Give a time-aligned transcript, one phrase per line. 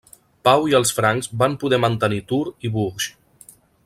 [0.47, 3.11] Pau i els francs van poder mantenir Tours i Bourges.